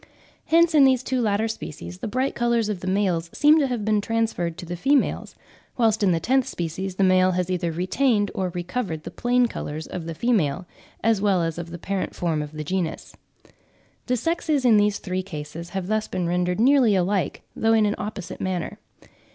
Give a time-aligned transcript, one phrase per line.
[0.47, 3.85] Hence in these two latter species the bright colours of the males seem to have
[3.85, 5.35] been transferred to the females;
[5.77, 9.85] whilst in the tenth species the male has either retained or recovered the plain colours
[9.85, 10.65] of the female,
[11.03, 13.15] as well as of the parent form of the genus.
[14.07, 17.93] The sexes in these three cases have thus been rendered nearly alike, though in an
[17.99, 18.79] opposite manner.